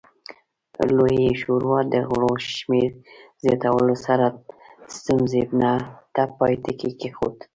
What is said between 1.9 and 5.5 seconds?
د غړو شمېر زیاتولو سره ستونزې